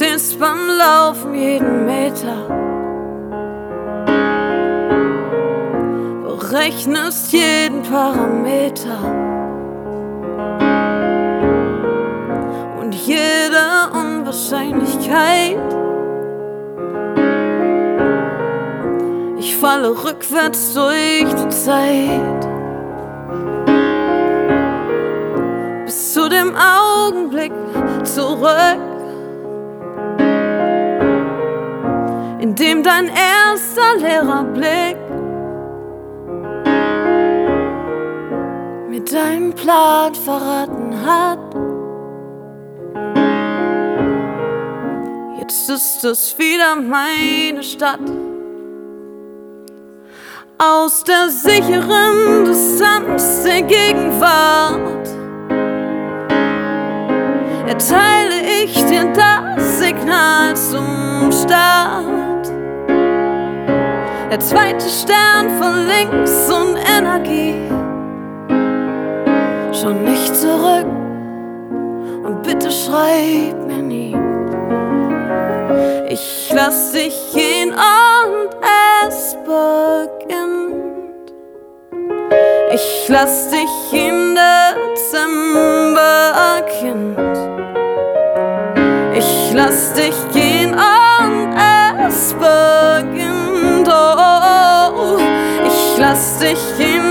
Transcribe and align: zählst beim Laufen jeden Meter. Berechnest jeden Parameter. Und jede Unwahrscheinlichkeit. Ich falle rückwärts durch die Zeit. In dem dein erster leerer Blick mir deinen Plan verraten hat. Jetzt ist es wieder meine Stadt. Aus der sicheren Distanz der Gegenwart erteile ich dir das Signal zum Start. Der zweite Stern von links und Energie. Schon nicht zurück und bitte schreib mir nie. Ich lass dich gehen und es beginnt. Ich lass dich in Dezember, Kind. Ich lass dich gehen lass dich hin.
zählst 0.00 0.38
beim 0.40 0.66
Laufen 0.78 1.34
jeden 1.34 1.84
Meter. 1.84 2.48
Berechnest 6.24 7.30
jeden 7.34 7.82
Parameter. 7.82 8.98
Und 12.80 12.94
jede 12.94 13.90
Unwahrscheinlichkeit. 13.92 15.58
Ich 19.38 19.54
falle 19.54 19.90
rückwärts 19.90 20.72
durch 20.72 21.34
die 21.34 21.48
Zeit. 21.50 22.49
In 32.40 32.54
dem 32.54 32.82
dein 32.82 33.08
erster 33.08 33.98
leerer 33.98 34.44
Blick 34.44 34.96
mir 38.88 39.04
deinen 39.04 39.52
Plan 39.52 40.14
verraten 40.14 40.96
hat. 41.04 41.38
Jetzt 45.38 45.68
ist 45.68 46.04
es 46.04 46.38
wieder 46.38 46.76
meine 46.76 47.62
Stadt. 47.62 48.00
Aus 50.56 51.04
der 51.04 51.28
sicheren 51.28 52.46
Distanz 52.46 53.42
der 53.42 53.62
Gegenwart 53.62 55.08
erteile 57.66 58.62
ich 58.62 58.72
dir 58.86 59.12
das 59.12 59.78
Signal 59.78 60.56
zum 60.56 61.30
Start. 61.32 62.19
Der 64.30 64.38
zweite 64.38 64.88
Stern 64.88 65.50
von 65.60 65.88
links 65.88 66.48
und 66.48 66.76
Energie. 66.96 67.56
Schon 69.72 70.04
nicht 70.04 70.36
zurück 70.36 70.86
und 72.24 72.40
bitte 72.44 72.70
schreib 72.70 73.66
mir 73.66 73.82
nie. 73.82 74.16
Ich 76.08 76.48
lass 76.54 76.92
dich 76.92 77.16
gehen 77.34 77.70
und 77.70 78.50
es 79.08 79.36
beginnt. 79.44 81.32
Ich 82.72 83.08
lass 83.08 83.50
dich 83.50 83.92
in 83.92 84.36
Dezember, 84.94 86.62
Kind. 86.78 87.18
Ich 89.12 89.52
lass 89.52 89.92
dich 89.94 90.14
gehen 90.32 90.49
lass 96.10 96.38
dich 96.38 96.58
hin. 96.76 97.09